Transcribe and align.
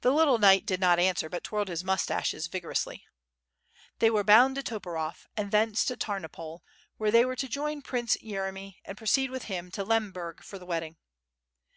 The 0.00 0.10
little 0.10 0.38
knight 0.38 0.66
did 0.66 0.80
not 0.80 0.98
answer 0.98 1.28
but 1.28 1.44
twirled 1.44 1.68
his 1.68 1.84
moustaches 1.84 2.48
vigorously. 2.48 3.04
They 4.00 4.10
were 4.10 4.24
bound 4.24 4.56
to 4.56 4.62
Toporov 4.64 5.28
and 5.36 5.52
thence 5.52 5.84
to 5.84 5.96
Tamopol 5.96 6.64
where 6.96 7.12
they 7.12 7.24
were 7.24 7.36
to 7.36 7.46
join 7.48 7.80
Prince 7.82 8.16
Yeremy, 8.16 8.78
and 8.84 8.98
proceed 8.98 9.30
with 9.30 9.44
him 9.44 9.70
to 9.70 9.84
Lemberg 9.84 10.42
for 10.42 10.58
the 10.58 10.66
wedding. 10.66 10.96